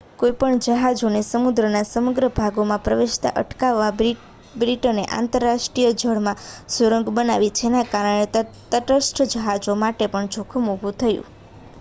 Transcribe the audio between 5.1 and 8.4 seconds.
આંતરરાષ્ટ્રીય જળમાં સુરંગ બનાવી જેના કારણે